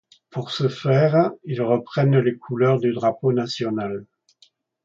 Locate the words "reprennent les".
1.61-2.35